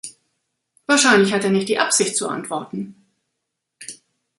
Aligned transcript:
Wahrscheinlich 0.87 1.31
hat 1.31 1.43
er 1.43 1.51
nicht 1.51 1.69
die 1.69 1.77
Absicht, 1.77 2.17
zu 2.17 2.27
antworten! 2.27 2.95